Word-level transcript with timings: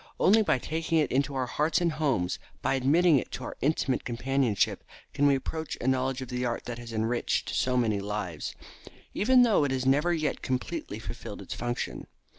Only 0.19 0.41
by 0.41 0.57
taking 0.57 0.97
it 0.97 1.11
into 1.11 1.35
our 1.35 1.45
hearts 1.45 1.79
and 1.79 1.91
homes, 1.91 2.39
by 2.63 2.73
admitting 2.73 3.19
it 3.19 3.29
to 3.33 3.43
our 3.43 3.55
intimate 3.61 4.03
companionship, 4.03 4.83
can 5.13 5.27
we 5.27 5.35
approach 5.35 5.77
a 5.79 5.87
knowledge 5.87 6.23
of 6.23 6.29
the 6.29 6.43
art 6.43 6.65
that 6.65 6.79
has 6.79 6.91
enriched 6.91 7.49
so 7.53 7.77
many 7.77 7.99
lives, 7.99 8.55
even 9.13 9.43
though 9.43 9.63
it 9.63 9.69
has 9.69 9.85
never 9.85 10.11
yet 10.11 10.41
completely 10.41 10.97
fulfilled 10.97 11.39
its 11.39 11.53
function. 11.53 12.07